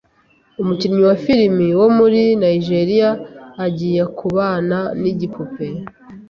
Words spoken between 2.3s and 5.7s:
Nigeria agiye kubana n'igipupe